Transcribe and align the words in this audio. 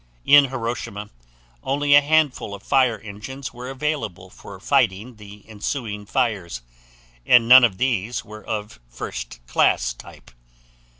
In 0.25 0.45
Hiroshima 0.45 1.11
only 1.61 1.93
a 1.93 2.01
handful 2.01 2.55
of 2.55 2.63
fire 2.63 2.97
engines 2.97 3.53
were 3.53 3.69
available 3.69 4.31
for 4.31 4.59
fighting 4.59 5.17
the 5.17 5.47
ensuing 5.47 6.07
fires, 6.07 6.63
and 7.23 7.47
none 7.47 7.63
of 7.63 7.77
these 7.77 8.25
were 8.25 8.43
of 8.43 8.79
first 8.89 9.45
class 9.45 9.93
type. 9.93 10.31